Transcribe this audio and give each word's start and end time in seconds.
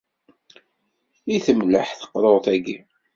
I 1.35 1.37
temlaḥ 1.45 1.89
teqrurt-agi! 1.99 2.77